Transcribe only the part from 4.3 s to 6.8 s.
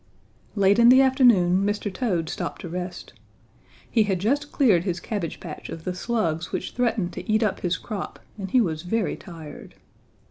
cleared his cabbage patch of the slugs which